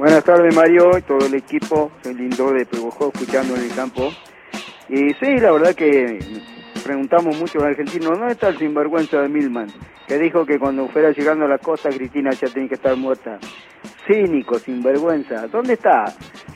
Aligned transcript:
Buenas 0.00 0.24
tardes 0.24 0.56
Mario 0.56 0.96
y 0.96 1.02
todo 1.02 1.26
el 1.26 1.34
equipo, 1.34 1.92
soy 2.02 2.14
Lindo 2.14 2.50
de 2.52 2.64
Pebojó 2.64 3.10
escuchando 3.12 3.54
en 3.54 3.64
el 3.64 3.74
campo. 3.74 4.08
Y 4.88 5.12
sí, 5.12 5.36
la 5.38 5.52
verdad 5.52 5.74
que 5.74 6.18
preguntamos 6.82 7.38
mucho 7.38 7.58
a 7.58 7.64
los 7.64 7.70
argentinos, 7.72 8.18
¿dónde 8.18 8.32
está 8.32 8.48
el 8.48 8.56
sinvergüenza 8.56 9.20
de 9.20 9.28
Milman? 9.28 9.66
Que 10.08 10.16
dijo 10.16 10.46
que 10.46 10.58
cuando 10.58 10.88
fuera 10.88 11.10
llegando 11.10 11.44
a 11.44 11.48
la 11.48 11.58
costa 11.58 11.90
Cristina 11.90 12.30
ya 12.30 12.48
tenía 12.48 12.70
que 12.70 12.76
estar 12.76 12.96
muerta. 12.96 13.38
Cínico, 14.06 14.58
sinvergüenza, 14.58 15.46
¿dónde 15.48 15.74
está? 15.74 16.06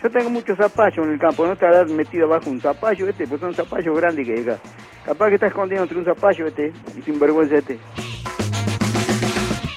Yo 0.02 0.11
tengo 0.11 0.30
muchos 0.30 0.56
zapallos 0.56 1.06
en 1.06 1.12
el 1.12 1.18
campo, 1.18 1.46
no 1.46 1.52
estarás 1.52 1.92
metido 1.92 2.26
bajo 2.26 2.48
un 2.48 2.62
zapallo 2.62 3.11
este, 3.11 3.26
pues 3.26 3.42
son 3.42 3.52
zapallos 3.52 3.95
grandes 3.95 4.26
que 4.26 4.36
llega. 4.36 4.56
Capaz 5.04 5.29
que 5.29 5.34
está 5.34 5.48
escondido 5.48 5.82
entre 5.82 5.98
un 5.98 6.06
zapallo 6.06 6.46
este 6.46 6.72
y 6.96 7.02
sinvergüenza 7.02 7.56
este. 7.56 7.79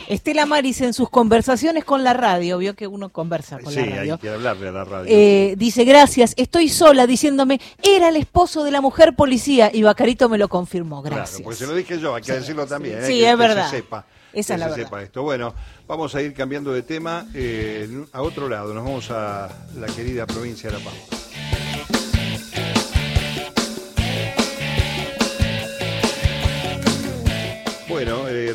Estela 0.07 0.45
Maris 0.45 0.81
en 0.81 0.93
sus 0.93 1.09
conversaciones 1.09 1.83
con 1.83 2.03
la 2.03 2.13
radio, 2.13 2.57
vio 2.57 2.75
que 2.75 2.87
uno 2.87 3.09
conversa 3.09 3.59
con 3.59 3.73
sí, 3.73 3.79
la 3.81 3.95
radio. 3.97 4.13
hay 4.13 4.19
que 4.19 4.29
hablarle 4.29 4.67
a 4.69 4.71
la 4.71 4.83
radio. 4.85 5.05
Eh, 5.13 5.55
dice, 5.57 5.83
gracias, 5.83 6.33
estoy 6.37 6.69
sola 6.69 7.05
diciéndome, 7.07 7.59
era 7.83 8.09
el 8.09 8.15
esposo 8.15 8.63
de 8.63 8.71
la 8.71 8.81
mujer 8.81 9.15
policía 9.15 9.69
y 9.73 9.83
Bacarito 9.83 10.29
me 10.29 10.37
lo 10.37 10.47
confirmó, 10.47 11.01
gracias. 11.01 11.29
Claro, 11.31 11.43
pues 11.45 11.57
se 11.57 11.67
lo 11.67 11.73
dije 11.75 11.99
yo, 11.99 12.15
hay 12.15 12.21
que 12.23 12.31
decirlo 12.33 12.65
también. 12.65 12.99
Sí, 13.05 13.13
eh, 13.13 13.19
que- 13.19 13.23
es 13.25 13.29
que 13.31 13.35
verdad. 13.35 13.69
Se 13.69 13.75
sepa, 13.77 14.05
Esa 14.33 14.33
que 14.33 14.39
es 14.53 14.59
la 14.59 14.65
se 14.65 14.71
verdad. 14.71 14.85
sepa 14.85 15.03
esto. 15.03 15.23
Bueno, 15.23 15.53
vamos 15.87 16.15
a 16.15 16.21
ir 16.21 16.33
cambiando 16.33 16.71
de 16.71 16.83
tema 16.83 17.25
eh, 17.33 18.05
a 18.13 18.21
otro 18.21 18.47
lado. 18.47 18.73
Nos 18.73 18.83
vamos 18.85 19.11
a 19.11 19.49
la 19.75 19.87
querida 19.87 20.25
provincia 20.25 20.69
de 20.71 20.77
La 20.77 20.83
Pampa. 20.85 21.16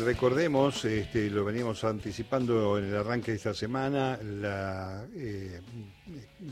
Recordemos, 0.03 0.85
este, 0.85 1.29
lo 1.29 1.45
veníamos 1.45 1.83
anticipando 1.83 2.77
en 2.77 2.85
el 2.85 2.95
arranque 2.95 3.31
de 3.31 3.37
esta 3.37 3.53
semana, 3.53 4.19
la, 4.21 5.05
eh, 5.15 5.61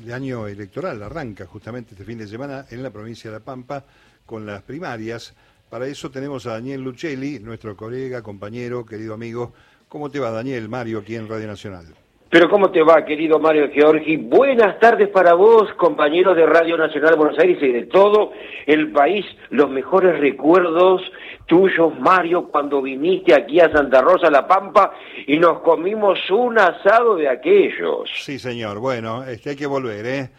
el 0.03 0.14
año 0.14 0.48
electoral 0.48 1.02
arranca 1.03 1.45
justamente 1.45 1.92
este 1.92 2.06
fin 2.06 2.17
de 2.17 2.28
semana 2.28 2.66
en 2.70 2.81
la 2.81 2.90
provincia 2.90 3.30
de 3.30 3.38
La 3.38 3.44
Pampa 3.44 3.86
con 4.25 4.45
las 4.45 4.64
primarias. 4.64 5.34
Para 5.70 5.88
eso 5.88 6.09
tenemos 6.09 6.45
a 6.45 6.53
Daniel 6.53 6.81
Lucelli, 6.81 7.40
nuestro 7.40 7.75
colega, 7.78 8.22
compañero, 8.22 8.86
querido 8.86 9.14
amigo. 9.14 9.53
¿Cómo 9.88 10.09
te 10.09 10.20
va, 10.20 10.31
Daniel? 10.31 10.68
Mario, 10.70 11.00
aquí 11.00 11.16
en 11.16 11.28
Radio 11.28 11.47
Nacional. 11.47 12.00
Pero 12.32 12.50
¿cómo 12.50 12.72
te 12.72 12.82
va, 12.82 13.04
querido 13.04 13.40
Mario 13.40 13.70
Giorgi? 13.74 14.16
Buenas 14.16 14.80
tardes 14.80 15.10
para 15.10 15.34
vos, 15.34 15.68
compañeros 15.74 16.38
de 16.38 16.46
Radio 16.46 16.78
Nacional 16.78 17.10
de 17.12 17.18
Buenos 17.18 17.38
Aires 17.38 17.58
y 17.62 17.68
de 17.74 17.84
todo 17.88 18.32
el 18.66 18.90
país. 18.94 19.26
Los 19.50 19.70
mejores 19.70 20.18
recuerdos 20.18 21.02
tuyos, 21.46 21.92
Mario, 22.00 22.48
cuando 22.48 22.82
viniste 22.82 23.34
aquí 23.36 23.59
a 23.59 23.70
Santa 23.70 24.02
Rosa, 24.02 24.32
La 24.32 24.48
Pampa, 24.48 24.94
y 25.28 25.38
nos 25.40 25.59
comimos 25.59 26.18
un 26.32 26.58
asado 26.58 27.18
de 27.18 27.28
aquellos. 27.28 28.09
Sí, 28.16 28.40
señor. 28.40 28.80
Bueno, 28.80 29.26
este, 29.26 29.50
hay 29.50 29.56
que 29.58 29.68
volver, 29.68 30.06
¿eh? 30.06 30.30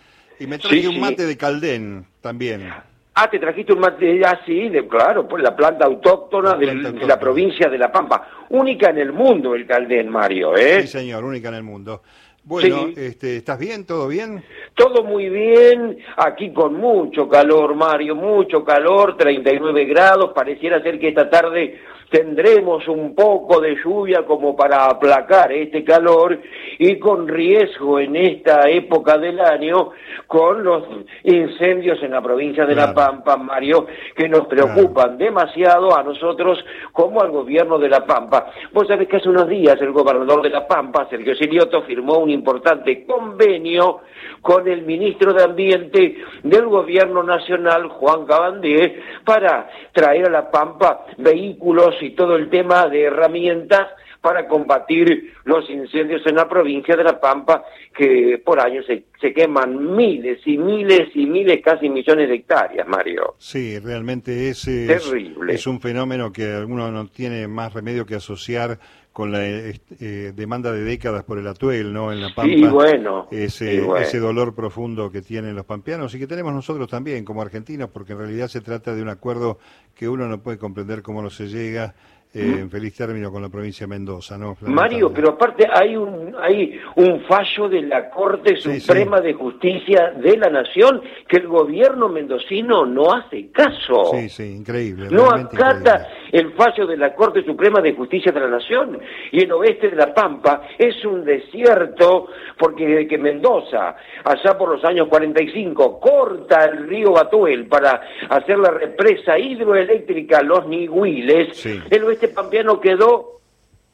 Y 0.40 0.46
me 0.46 0.58
traje 0.58 0.80
Sí, 0.80 0.86
un 0.86 0.94
sí. 0.94 1.00
mate 1.00 1.26
de 1.26 1.36
Caldén 1.36 2.06
también. 2.22 2.72
Ah, 3.14 3.28
te 3.30 3.38
trajiste 3.38 3.74
un 3.74 3.80
mate 3.80 4.24
así, 4.24 4.70
de, 4.70 4.88
claro, 4.88 5.28
pues 5.28 5.42
la 5.42 5.54
planta 5.54 5.84
autóctona 5.84 6.52
La 6.52 6.56
del- 6.56 6.68
planta 6.70 6.82
de 6.82 6.88
autóctona. 6.88 7.14
la 7.14 7.20
provincia 7.20 7.68
de 7.68 7.76
La 7.78 7.92
Pampa. 7.92 8.26
Única 8.48 8.88
en 8.90 8.98
el 8.98 9.12
mundo 9.12 9.54
el 9.54 9.66
Caldén, 9.66 10.08
Mario, 10.08 10.56
¿eh? 10.56 10.82
Sí, 10.82 10.88
señor, 10.88 11.22
única 11.24 11.48
en 11.48 11.54
el 11.56 11.62
mundo. 11.62 12.02
Bueno, 12.44 12.86
Sí. 12.88 12.94
este, 12.96 13.36
¿estás 13.36 13.58
bien? 13.58 13.86
¿Todo 13.86 14.08
bien? 14.08 14.42
Todo 14.74 15.04
muy 15.04 15.28
bien, 15.28 15.98
aquí 16.16 16.52
con 16.52 16.74
mucho 16.74 17.28
calor, 17.28 17.74
Mario, 17.76 18.16
mucho 18.16 18.64
calor, 18.64 19.16
39 19.16 19.84
grados, 19.84 20.32
pareciera 20.34 20.82
ser 20.82 20.98
que 20.98 21.08
esta 21.08 21.30
tarde 21.30 21.78
tendremos 22.10 22.86
un 22.88 23.14
poco 23.14 23.58
de 23.60 23.74
lluvia 23.82 24.26
como 24.26 24.54
para 24.54 24.84
aplacar 24.84 25.50
este 25.50 25.82
calor 25.82 26.38
y 26.78 26.98
con 26.98 27.26
riesgo 27.26 27.98
en 28.00 28.16
esta 28.16 28.68
época 28.68 29.16
del 29.16 29.40
año 29.40 29.92
con 30.26 30.62
los 30.62 30.84
incendios 31.24 32.02
en 32.02 32.10
la 32.10 32.20
provincia 32.20 32.66
de 32.66 32.74
La. 32.74 32.92
Pampa, 32.92 33.38
Mario, 33.38 33.86
que 34.14 34.28
nos 34.28 34.46
preocupan 34.46 35.16
demasiado 35.16 35.96
a 35.96 36.02
nosotros 36.02 36.62
como 36.92 37.22
al 37.22 37.30
gobierno 37.30 37.78
de 37.78 37.88
La 37.88 38.04
Pampa. 38.04 38.52
Vos 38.74 38.86
sabés 38.88 39.08
que 39.08 39.16
hace 39.16 39.30
unos 39.30 39.48
días 39.48 39.80
el 39.80 39.92
gobernador 39.92 40.42
de 40.42 40.50
La 40.50 40.66
Pampa, 40.66 41.06
Sergio 41.08 41.34
Silioto, 41.34 41.82
firmó 41.84 42.18
un 42.18 42.28
importante 42.32 43.04
convenio 43.06 44.00
con 44.40 44.66
el 44.66 44.82
ministro 44.82 45.32
de 45.32 45.44
Ambiente 45.44 46.16
del 46.42 46.66
gobierno 46.66 47.22
nacional, 47.22 47.88
Juan 47.88 48.26
Cabandé, 48.26 49.00
para 49.24 49.70
traer 49.92 50.26
a 50.26 50.30
La 50.30 50.50
Pampa 50.50 51.06
vehículos 51.18 51.94
y 52.00 52.10
todo 52.10 52.36
el 52.36 52.50
tema 52.50 52.88
de 52.88 53.04
herramientas 53.04 53.88
para 54.22 54.46
combatir 54.46 55.34
los 55.44 55.68
incendios 55.68 56.22
en 56.26 56.36
la 56.36 56.48
provincia 56.48 56.96
de 56.96 57.02
La 57.02 57.20
Pampa, 57.20 57.64
que 57.94 58.40
por 58.42 58.60
año 58.60 58.80
se, 58.84 59.06
se 59.20 59.34
queman 59.34 59.96
miles 59.96 60.38
y 60.46 60.56
miles 60.56 61.08
y 61.14 61.26
miles, 61.26 61.60
casi 61.62 61.88
millones 61.88 62.28
de 62.28 62.36
hectáreas, 62.36 62.86
Mario. 62.86 63.34
Sí, 63.38 63.80
realmente 63.80 64.48
es, 64.48 64.66
eh, 64.68 64.92
es, 64.92 65.10
Terrible. 65.10 65.52
es 65.52 65.66
un 65.66 65.80
fenómeno 65.80 66.32
que 66.32 66.52
alguno 66.52 66.90
no 66.92 67.08
tiene 67.08 67.48
más 67.48 67.74
remedio 67.74 68.06
que 68.06 68.14
asociar 68.14 68.78
con 69.12 69.30
la 69.30 69.46
eh, 69.46 69.80
eh, 70.00 70.32
demanda 70.34 70.72
de 70.72 70.82
décadas 70.84 71.22
por 71.24 71.38
el 71.38 71.46
atuel, 71.46 71.92
¿no? 71.92 72.12
En 72.12 72.20
La 72.20 72.34
Pampa. 72.34 72.52
Y 72.52 72.64
bueno, 72.64 73.28
ese, 73.30 73.80
bueno. 73.82 74.02
ese 74.02 74.18
dolor 74.18 74.54
profundo 74.54 75.10
que 75.10 75.20
tienen 75.20 75.54
los 75.54 75.66
pampeanos 75.66 76.14
y 76.14 76.18
que 76.18 76.26
tenemos 76.26 76.52
nosotros 76.54 76.88
también 76.88 77.24
como 77.24 77.42
argentinos, 77.42 77.90
porque 77.90 78.12
en 78.12 78.20
realidad 78.20 78.48
se 78.48 78.62
trata 78.62 78.94
de 78.94 79.02
un 79.02 79.10
acuerdo 79.10 79.58
que 79.94 80.08
uno 80.08 80.28
no 80.28 80.42
puede 80.42 80.56
comprender 80.56 81.02
cómo 81.02 81.20
no 81.20 81.28
se 81.28 81.48
llega 81.48 81.94
eh, 82.34 82.60
en 82.60 82.70
feliz 82.70 82.96
término 82.96 83.30
con 83.30 83.42
la 83.42 83.50
provincia 83.50 83.86
de 83.86 83.90
Mendoza, 83.90 84.38
¿no? 84.38 84.56
Mario, 84.62 85.12
pero 85.12 85.32
aparte 85.32 85.68
hay 85.70 85.94
un 85.94 86.34
hay 86.40 86.80
un 86.96 87.20
fallo 87.24 87.68
de 87.68 87.82
la 87.82 88.08
Corte 88.08 88.56
Sí, 88.56 88.80
Suprema 88.80 89.20
de 89.20 89.34
Justicia 89.34 90.14
de 90.16 90.38
la 90.38 90.48
Nación 90.48 91.02
que 91.28 91.36
el 91.36 91.48
gobierno 91.48 92.08
mendocino 92.08 92.86
no 92.86 93.12
hace 93.12 93.50
caso. 93.50 94.12
Sí, 94.14 94.30
sí, 94.30 94.44
increíble. 94.44 95.08
No 95.10 95.30
acata 95.30 96.08
increíble. 96.08 96.21
El 96.32 96.52
fallo 96.54 96.86
de 96.86 96.96
la 96.96 97.14
Corte 97.14 97.44
Suprema 97.44 97.80
de 97.80 97.92
Justicia 97.94 98.32
de 98.32 98.40
la 98.40 98.48
Nación. 98.48 98.98
Y 99.30 99.44
el 99.44 99.52
oeste 99.52 99.90
de 99.90 99.96
La 99.96 100.12
Pampa 100.12 100.62
es 100.78 101.04
un 101.04 101.24
desierto 101.24 102.26
porque 102.58 102.86
desde 102.86 103.06
que 103.06 103.18
Mendoza, 103.18 103.94
allá 104.24 104.56
por 104.58 104.70
los 104.70 104.84
años 104.84 105.08
45, 105.08 106.00
corta 106.00 106.64
el 106.64 106.88
río 106.88 107.12
Batuel 107.12 107.66
para 107.66 108.00
hacer 108.30 108.58
la 108.58 108.70
represa 108.70 109.38
hidroeléctrica 109.38 110.42
Los 110.42 110.66
Nihuiles, 110.66 111.56
Sí. 111.56 111.78
el 111.90 112.04
oeste 112.04 112.28
pampeano 112.28 112.80
quedó 112.80 113.41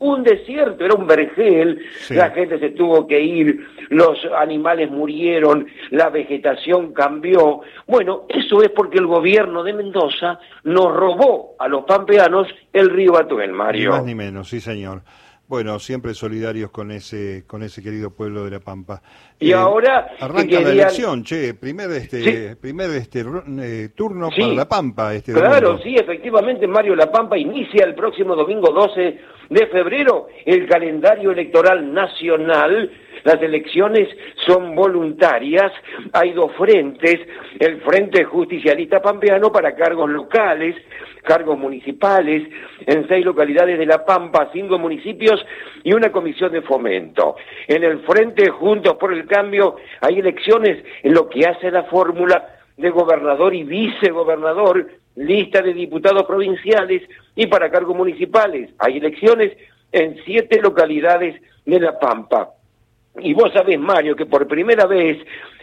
un 0.01 0.23
desierto, 0.23 0.85
era 0.85 0.95
un 0.95 1.07
vergel, 1.07 1.81
Sí. 2.01 2.15
la 2.15 2.31
gente 2.31 2.59
se 2.61 2.71
tuvo 2.71 3.07
que 3.07 3.21
ir, 3.21 3.67
los 3.89 4.17
animales 4.39 4.91
murieron, 4.91 5.67
la 5.91 6.09
vegetación 6.09 6.93
cambió. 6.93 7.63
Bueno, 7.87 8.25
eso 8.29 8.63
es 8.63 8.71
porque 8.71 8.99
el 8.99 9.07
gobierno 9.07 9.65
de 9.65 9.73
Mendoza 9.73 10.39
nos 10.65 10.95
robó 10.95 11.57
a 11.59 11.67
los 11.67 11.85
pampeanos 11.85 12.47
el 12.73 12.91
río 12.91 13.13
Batuel, 13.13 13.51
Ni 13.51 13.57
Mario. 13.57 13.91
más 13.91 14.05
ni 14.05 14.15
menos, 14.15 14.49
sí 14.49 14.61
señor. 14.61 15.03
Bueno, 15.49 15.79
siempre 15.79 16.13
solidarios 16.13 16.71
con 16.71 16.91
ese 16.91 17.45
con 17.47 17.63
ese 17.63 17.83
querido 17.83 18.11
pueblo 18.15 18.45
de 18.45 18.51
La 18.51 18.61
Pampa. 18.61 19.01
Eh, 19.41 19.47
Y 19.47 19.53
ahora 19.53 20.11
que 20.19 20.23
arranca 20.25 20.61
la 20.61 20.71
elección, 20.73 21.25
che, 21.25 21.55
primer 21.55 21.91
este 21.93 22.23
Sí. 22.51 22.55
primer 22.61 22.91
este 22.91 23.25
eh, 23.63 23.89
turno 23.97 24.29
Sí. 24.31 24.43
para 24.43 24.53
La 24.53 24.69
Pampa 24.69 25.15
este 25.15 25.33
Claro, 25.33 25.69
domingo. 25.71 25.83
sí, 25.83 25.95
efectivamente, 25.97 26.67
Mario 26.67 26.95
La 26.95 27.11
Pampa 27.11 27.39
inicia 27.39 27.87
el 27.87 27.95
próximo 27.95 28.37
domingo 28.37 28.71
12 28.73 29.19
de 29.49 29.67
febrero 29.67 30.29
el 30.45 30.69
calendario 30.69 31.33
electoral 31.33 31.93
nacional. 31.93 32.91
Las 33.25 33.43
elecciones 33.43 34.09
son 34.47 34.75
voluntarias, 34.75 35.73
hay 36.13 36.33
dos 36.33 36.53
frentes, 36.57 37.19
el 37.59 37.81
Frente 37.81 38.25
Justicialista 38.25 39.03
Pampeano 39.03 39.51
para 39.51 39.75
cargos 39.75 40.09
locales, 40.09 40.77
cargos 41.25 41.59
municipales, 41.59 42.49
en 42.87 43.09
seis 43.09 43.25
localidades 43.25 43.79
de 43.79 43.87
La 43.87 44.05
Pampa, 44.05 44.51
cinco 44.53 44.79
municipios 44.79 45.45
y 45.83 45.93
una 45.93 46.13
comisión 46.13 46.53
de 46.53 46.63
fomento. 46.63 47.37
En 47.67 47.83
el 47.83 48.01
Frente 48.01 48.51
Juntos 48.51 48.95
por 48.95 49.13
el 49.13 49.27
Cambio 49.27 49.77
hay 50.01 50.21
elecciones 50.21 50.83
en 51.03 51.13
lo 51.13 51.29
que 51.29 51.47
hace 51.47 51.71
la 51.71 51.85
fórmula 51.85 52.55
de 52.77 52.91
gobernador 52.91 53.55
y 53.55 53.65
vicegobernador, 53.65 54.87
lista 55.19 55.63
de 55.63 55.75
diputados 55.75 56.25
provinciales 56.25 57.03
y 57.35 57.47
para 57.47 57.71
cargos 57.71 57.97
municipales. 57.97 58.71
Hay 58.79 58.99
elecciones 58.99 59.57
en 59.93 60.17
siete 60.25 60.61
localidades 60.61 61.41
de 61.65 61.81
La 61.81 61.99
Pampa. 61.99 62.51
Y 63.21 63.35
vos 63.35 63.53
sabés, 63.53 63.79
Mario, 63.79 64.15
que 64.15 64.27
por 64.27 64.47
primera 64.47 64.87
vez 64.87 65.19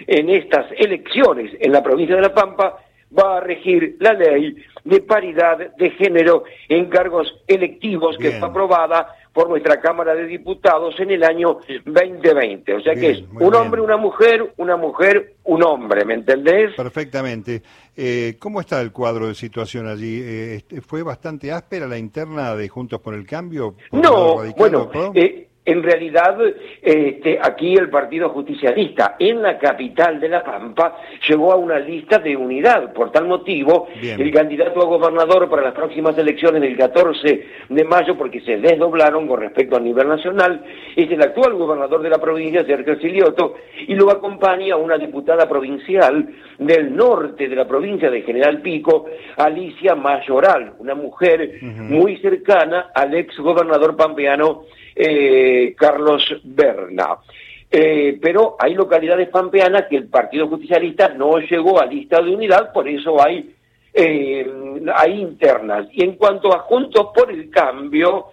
en 0.08 0.30
estas 0.30 0.66
elecciones 0.78 1.52
en 1.60 1.72
la 1.72 1.82
provincia 1.82 2.16
de 2.16 2.22
La 2.22 2.34
Pampa 2.34 2.78
va 3.18 3.38
a 3.38 3.42
regir 3.42 3.96
la 4.00 4.14
ley 4.14 4.56
de 4.84 5.02
paridad 5.02 5.58
de 5.78 5.90
género 5.92 6.44
en 6.68 6.86
cargos 6.86 7.34
electivos 7.48 8.18
que 8.18 8.32
fue 8.32 8.50
aprobada 8.50 9.08
por 9.36 9.50
nuestra 9.50 9.82
Cámara 9.82 10.16
de 10.16 10.28
Diputados 10.28 10.98
en 10.98 11.12
el 11.12 11.24
año 11.26 11.60
2020. 11.86 12.74
O 12.74 12.80
sea 12.80 12.96
que 12.96 13.10
es 13.12 13.20
un 13.20 13.38
bien. 13.38 13.54
hombre, 13.54 13.82
una 13.82 13.98
mujer, 13.98 14.54
una 14.56 14.78
mujer, 14.78 15.34
un 15.44 15.62
hombre, 15.62 16.06
¿me 16.06 16.14
entendés? 16.14 16.74
Perfectamente. 16.74 17.62
Eh, 17.98 18.38
¿Cómo 18.40 18.62
está 18.62 18.80
el 18.80 18.94
cuadro 18.94 19.28
de 19.28 19.36
situación 19.36 19.88
allí? 19.88 20.22
Eh, 20.22 20.56
este, 20.56 20.80
¿Fue 20.80 21.04
bastante 21.04 21.52
áspera 21.52 21.86
la 21.86 21.98
interna 21.98 22.56
de 22.56 22.70
Juntos 22.70 23.02
por 23.02 23.14
el 23.14 23.28
Cambio? 23.28 23.76
por 23.92 24.00
No, 24.02 24.38
bueno, 24.56 24.90
eh, 25.14 25.50
en 25.66 25.82
realidad, 25.82 26.38
este, 26.82 27.40
aquí 27.42 27.74
el 27.74 27.90
Partido 27.90 28.30
Justicialista 28.30 29.16
en 29.18 29.42
la 29.42 29.58
capital 29.58 30.20
de 30.20 30.30
La 30.30 30.44
Pampa 30.44 30.96
llegó 31.28 31.52
a 31.52 31.56
una 31.56 31.80
lista 31.80 32.20
de 32.20 32.38
unidad. 32.38 32.94
Por 32.94 33.12
tal 33.12 33.26
motivo, 33.28 33.88
el 34.00 34.32
candidato 34.32 34.80
a 34.82 34.86
gobernador 34.86 35.50
para 35.50 35.64
las 35.64 35.74
próximas 35.74 36.16
elecciones 36.20 36.62
del 36.62 36.78
14 36.78 37.48
de 37.70 37.84
mayo, 37.84 38.16
porque 38.16 38.42
se 38.42 38.58
desdoblaron 38.58 39.28
con 39.28 39.40
respecto 39.40 39.76
a 39.76 39.80
nivel 39.80 40.08
nacional, 40.08 40.64
es 40.96 41.10
el 41.10 41.22
actual 41.22 41.56
gobernador 41.56 42.04
de 42.04 42.10
la 42.12 42.20
provincia, 42.20 42.64
Sergio 42.64 43.00
Silioto, 43.00 43.56
y 43.88 43.96
lo 43.96 44.12
acompaña 44.12 44.76
una 44.76 45.00
diputada 45.00 45.50
provincial 45.50 46.30
del 46.60 46.96
norte 46.96 47.48
de 47.48 47.56
la 47.56 47.68
provincia 47.68 48.12
de 48.12 48.22
General 48.22 48.62
Pico, 48.62 49.08
Alicia 49.38 49.96
Mayoral, 49.96 50.74
una 50.78 50.94
mujer 50.94 51.60
muy 51.62 52.18
cercana 52.18 52.92
al 52.94 53.16
ex 53.16 53.36
gobernador 53.40 53.96
pampeano 53.96 54.66
eh, 54.96 55.76
Carlos 55.78 56.24
Berna. 56.44 57.18
Eh, 57.70 58.18
pero 58.22 58.56
hay 58.58 58.74
localidades 58.74 59.28
pampeanas 59.30 59.88
que 59.90 59.98
el 59.98 60.08
Partido 60.08 60.48
Justicialista 60.48 61.10
no 61.10 61.40
llegó 61.40 61.82
a 61.82 61.86
lista 61.86 62.22
de 62.22 62.34
unidad, 62.34 62.72
por 62.72 62.88
eso 62.88 63.22
hay, 63.22 63.54
eh, 63.94 64.50
hay 64.96 65.20
internas. 65.20 65.88
Y 65.92 66.04
en 66.04 66.16
cuanto 66.16 66.54
a 66.54 66.60
Juntos 66.60 67.08
por 67.14 67.30
el 67.30 67.50
Cambio, 67.50 68.28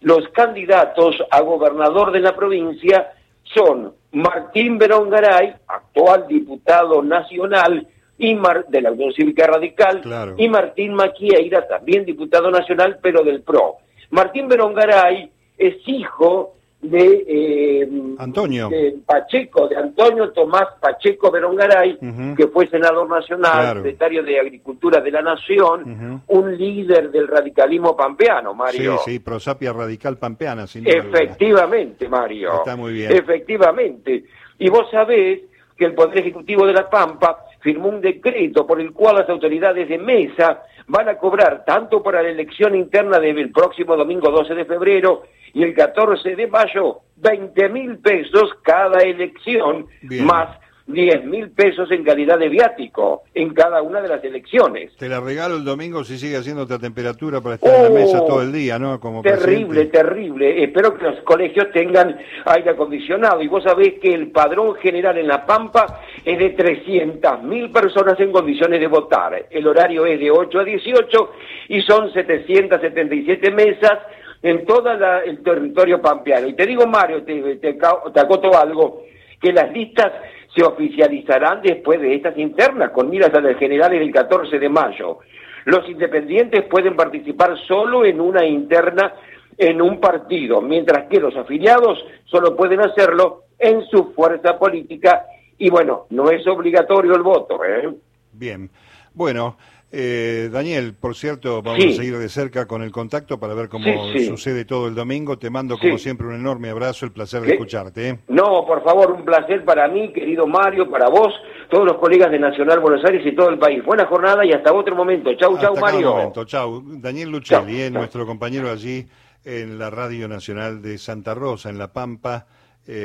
los 0.00 0.28
candidatos 0.30 1.16
a 1.30 1.40
gobernador 1.42 2.10
de 2.10 2.20
la 2.20 2.34
provincia 2.34 3.12
son 3.44 3.94
Martín 4.12 4.78
Berongaray, 4.78 5.54
actual 5.66 6.26
diputado 6.26 7.02
nacional 7.02 7.86
y 8.18 8.36
de 8.68 8.80
la 8.80 8.90
Unión 8.90 9.12
Cívica 9.12 9.46
Radical, 9.46 10.02
y 10.36 10.48
Martín 10.48 10.94
Maquieira, 10.94 11.68
también 11.68 12.04
diputado 12.04 12.50
nacional, 12.50 12.98
pero 13.00 13.22
del 13.22 13.42
PRO. 13.42 13.76
Martín 14.10 14.48
Berongaray 14.48 15.30
es 15.58 15.76
hijo 15.86 16.54
de 16.80 17.24
eh, 17.26 17.88
Antonio 18.18 18.70
Pacheco, 19.04 19.66
de 19.66 19.76
Antonio 19.76 20.30
Tomás 20.30 20.68
Pacheco 20.80 21.30
Berongaray, 21.30 21.98
que 22.36 22.46
fue 22.46 22.68
senador 22.68 23.08
nacional, 23.08 23.78
secretario 23.78 24.22
de 24.22 24.38
Agricultura 24.38 25.00
de 25.00 25.10
la 25.10 25.22
Nación, 25.22 26.22
un 26.28 26.56
líder 26.56 27.10
del 27.10 27.26
radicalismo 27.26 27.96
pampeano, 27.96 28.54
Mario. 28.54 28.98
Sí, 28.98 29.12
sí, 29.12 29.18
prosapia 29.18 29.72
radical 29.72 30.18
pampeana, 30.18 30.66
sin 30.66 30.86
Efectivamente, 30.86 32.08
Mario. 32.08 32.58
Está 32.58 32.76
muy 32.76 32.92
bien. 32.92 33.10
Efectivamente. 33.10 34.24
Y 34.58 34.70
vos 34.70 34.88
sabés 34.90 35.40
que 35.76 35.84
el 35.84 35.94
Poder 35.94 36.18
Ejecutivo 36.18 36.66
de 36.66 36.72
La 36.72 36.88
Pampa 36.88 37.44
firmó 37.60 37.88
un 37.88 38.00
decreto 38.00 38.66
por 38.66 38.80
el 38.80 38.92
cual 38.92 39.16
las 39.16 39.28
autoridades 39.28 39.88
de 39.88 39.98
mesa 39.98 40.62
van 40.86 41.08
a 41.08 41.18
cobrar 41.18 41.64
tanto 41.64 42.02
para 42.02 42.22
la 42.22 42.30
elección 42.30 42.74
interna 42.74 43.18
del 43.18 43.50
próximo 43.50 43.96
domingo 43.96 44.30
12 44.30 44.54
de 44.54 44.64
febrero 44.64 45.24
y 45.52 45.62
el 45.62 45.74
14 45.74 46.36
de 46.36 46.46
mayo 46.46 47.00
20 47.16 47.68
mil 47.70 47.98
pesos 47.98 48.54
cada 48.62 49.00
elección, 49.00 49.86
más 50.02 50.57
10 50.88 51.24
mil 51.26 51.50
pesos 51.50 51.90
en 51.90 52.02
calidad 52.02 52.38
de 52.38 52.48
viático 52.48 53.22
en 53.34 53.52
cada 53.52 53.82
una 53.82 54.00
de 54.00 54.08
las 54.08 54.24
elecciones. 54.24 54.96
Te 54.96 55.08
la 55.08 55.20
regalo 55.20 55.56
el 55.56 55.64
domingo 55.64 56.02
si 56.02 56.16
sigue 56.16 56.36
haciendo 56.36 56.62
otra 56.62 56.78
temperatura 56.78 57.42
para 57.42 57.56
estar 57.56 57.74
en 57.74 57.82
la 57.82 57.90
mesa 57.90 58.24
todo 58.24 58.40
el 58.40 58.50
día, 58.50 58.78
¿no? 58.78 58.98
Como 58.98 59.22
terrible, 59.22 59.84
terrible. 59.86 60.64
Espero 60.64 60.96
que 60.96 61.04
los 61.04 61.20
colegios 61.20 61.70
tengan 61.72 62.18
aire 62.46 62.70
acondicionado. 62.70 63.42
Y 63.42 63.48
vos 63.48 63.62
sabés 63.62 64.00
que 64.00 64.08
el 64.14 64.30
padrón 64.30 64.76
general 64.76 65.18
en 65.18 65.28
La 65.28 65.44
Pampa 65.44 66.00
es 66.24 66.38
de 66.38 66.50
300 66.50 67.42
mil 67.42 67.70
personas 67.70 68.18
en 68.18 68.32
condiciones 68.32 68.80
de 68.80 68.86
votar. 68.86 69.46
El 69.50 69.66
horario 69.66 70.06
es 70.06 70.18
de 70.18 70.30
8 70.30 70.58
a 70.58 70.64
18 70.64 71.32
y 71.68 71.82
son 71.82 72.12
777 72.12 73.50
mesas 73.50 73.98
en 74.42 74.64
todo 74.64 74.90
el 74.90 75.42
territorio 75.42 76.00
pampeano. 76.00 76.48
Y 76.48 76.54
te 76.54 76.66
digo, 76.66 76.86
Mario, 76.86 77.22
te, 77.24 77.56
te, 77.56 77.78
acoto 78.20 78.56
algo, 78.56 79.02
que 79.40 79.52
las 79.52 79.70
listas 79.72 80.12
se 80.54 80.64
oficializarán 80.64 81.62
después 81.62 82.00
de 82.00 82.14
estas 82.14 82.36
internas, 82.38 82.90
con 82.90 83.10
miras 83.10 83.32
a 83.34 83.40
las 83.40 83.58
generales 83.58 84.00
del 84.00 84.12
14 84.12 84.58
de 84.58 84.68
mayo. 84.68 85.18
Los 85.64 85.88
independientes 85.88 86.64
pueden 86.64 86.96
participar 86.96 87.56
solo 87.66 88.04
en 88.04 88.20
una 88.20 88.44
interna 88.44 89.12
en 89.56 89.82
un 89.82 90.00
partido, 90.00 90.60
mientras 90.60 91.08
que 91.08 91.20
los 91.20 91.36
afiliados 91.36 91.98
solo 92.24 92.56
pueden 92.56 92.80
hacerlo 92.80 93.42
en 93.58 93.84
su 93.86 94.12
fuerza 94.14 94.58
política 94.58 95.26
y 95.58 95.68
bueno, 95.70 96.06
no 96.10 96.30
es 96.30 96.46
obligatorio 96.46 97.14
el 97.14 97.22
voto. 97.22 97.64
¿eh? 97.64 97.92
Bien, 98.38 98.70
bueno. 99.14 99.56
Eh, 99.90 100.50
Daniel, 100.52 100.94
por 100.94 101.14
cierto, 101.14 101.62
vamos 101.62 101.82
a 101.82 101.92
seguir 101.92 102.18
de 102.18 102.28
cerca 102.28 102.66
con 102.66 102.82
el 102.82 102.90
contacto 102.90 103.40
para 103.40 103.54
ver 103.54 103.70
cómo 103.70 103.86
sucede 104.26 104.66
todo 104.66 104.86
el 104.86 104.94
domingo. 104.94 105.38
Te 105.38 105.48
mando, 105.48 105.78
como 105.78 105.96
siempre, 105.96 106.26
un 106.26 106.34
enorme 106.34 106.68
abrazo, 106.68 107.06
el 107.06 107.12
placer 107.12 107.40
de 107.42 107.52
escucharte. 107.52 108.08
¿eh? 108.08 108.18
No, 108.28 108.66
por 108.66 108.84
favor, 108.84 109.12
un 109.12 109.24
placer 109.24 109.64
para 109.64 109.88
mí, 109.88 110.12
querido 110.12 110.46
Mario, 110.46 110.90
para 110.90 111.08
vos, 111.08 111.32
todos 111.70 111.86
los 111.86 111.96
colegas 111.96 112.30
de 112.30 112.38
Nacional 112.38 112.80
Buenos 112.80 113.02
Aires 113.04 113.22
y 113.24 113.34
todo 113.34 113.48
el 113.48 113.58
país. 113.58 113.82
Buena 113.82 114.04
jornada 114.06 114.44
y 114.44 114.52
hasta 114.52 114.74
otro 114.74 114.94
momento. 114.94 115.32
Chau, 115.34 115.58
chau, 115.58 115.74
Mario. 115.78 116.12
momento, 116.12 116.44
chau. 116.44 116.82
Daniel 116.84 117.30
Luchelli, 117.30 117.80
eh, 117.80 117.90
nuestro 117.90 118.26
compañero 118.26 118.70
allí 118.70 119.06
en 119.42 119.78
la 119.78 119.88
Radio 119.88 120.28
Nacional 120.28 120.82
de 120.82 120.98
Santa 120.98 121.32
Rosa, 121.32 121.70
en 121.70 121.78
La 121.78 121.94
Pampa. 121.94 122.46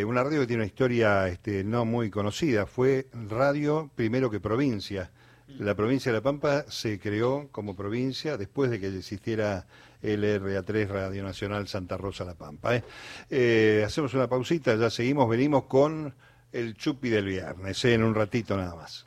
una 0.05 0.23
radio 0.23 0.41
que 0.41 0.47
tiene 0.47 0.63
una 0.63 0.67
historia 0.67 1.27
este, 1.29 1.63
no 1.63 1.85
muy 1.85 2.09
conocida. 2.09 2.65
Fue 2.65 3.05
radio 3.29 3.89
primero 3.95 4.29
que 4.29 4.41
provincia. 4.41 5.09
La 5.47 5.75
provincia 5.75 6.11
de 6.11 6.17
La 6.17 6.23
Pampa 6.23 6.65
se 6.69 6.99
creó 6.99 7.49
como 7.51 7.75
provincia 7.75 8.37
después 8.37 8.71
de 8.71 8.79
que 8.79 8.87
existiera 8.87 9.65
el 10.01 10.23
RA3 10.23 10.87
Radio 10.87 11.23
Nacional 11.23 11.67
Santa 11.67 11.97
Rosa 11.97 12.23
La 12.23 12.33
Pampa. 12.33 12.75
¿eh? 12.75 12.83
Eh, 13.29 13.83
hacemos 13.85 14.13
una 14.13 14.27
pausita, 14.27 14.75
ya 14.75 14.89
seguimos, 14.89 15.29
venimos 15.29 15.65
con 15.65 16.13
el 16.51 16.75
Chupi 16.75 17.09
del 17.09 17.25
viernes, 17.25 17.83
¿eh? 17.85 17.93
en 17.93 18.03
un 18.03 18.15
ratito 18.15 18.55
nada 18.55 18.75
más. 18.75 19.05